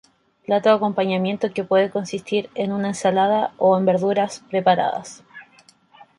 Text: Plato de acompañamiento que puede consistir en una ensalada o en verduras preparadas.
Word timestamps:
Plato 0.47 0.69
de 0.71 0.75
acompañamiento 0.77 1.53
que 1.53 1.63
puede 1.63 1.91
consistir 1.91 2.49
en 2.55 2.71
una 2.71 2.87
ensalada 2.87 3.53
o 3.59 3.77
en 3.77 3.85
verduras 3.85 4.43
preparadas. 4.49 5.23